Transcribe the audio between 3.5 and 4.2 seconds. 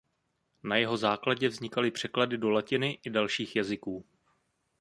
jazyků.